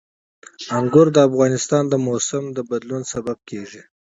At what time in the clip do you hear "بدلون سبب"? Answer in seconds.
2.69-3.37